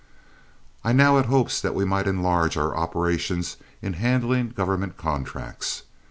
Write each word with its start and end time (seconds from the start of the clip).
I 0.83 0.93
now 0.93 1.17
had 1.17 1.27
hopes 1.27 1.61
that 1.61 1.75
we 1.75 1.85
might 1.85 2.07
enlarge 2.07 2.57
our 2.57 2.75
operations 2.75 3.57
in 3.83 3.93
handling 3.93 4.49
government 4.49 4.97
contracts. 4.97 5.83